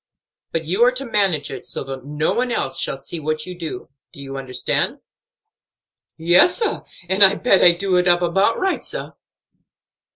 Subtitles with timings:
[0.51, 3.55] But you are to manage it so that no one else shall see what you
[3.55, 3.89] do.
[4.11, 4.97] Do you understand?"
[6.17, 9.11] "Yes, sah, and I bet I do it up about right, sah."